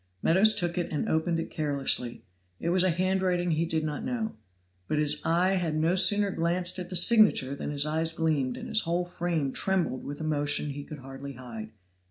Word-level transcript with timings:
Meadows 0.23 0.55
took 0.55 0.79
it 0.79 0.91
and 0.91 1.07
opened 1.07 1.39
it 1.39 1.51
carelessly; 1.51 2.23
it 2.59 2.69
was 2.69 2.83
a 2.83 2.89
handwriting 2.89 3.51
he 3.51 3.65
did 3.65 3.83
not 3.83 4.03
know. 4.03 4.33
But 4.87 4.97
his 4.97 5.21
eye 5.23 5.51
had 5.51 5.75
no 5.77 5.93
sooner 5.93 6.31
glanced 6.31 6.79
at 6.79 6.89
the 6.89 6.95
signature 6.95 7.53
than 7.53 7.69
his 7.69 7.85
eyes 7.85 8.11
gleamed 8.11 8.57
and 8.57 8.67
his 8.67 8.81
whole 8.81 9.05
frame 9.05 9.51
trembled 9.53 10.03
with 10.03 10.19
emotion 10.19 10.71
he 10.71 10.83
could 10.85 10.97
hardly 11.01 11.33
hide. 11.33 11.69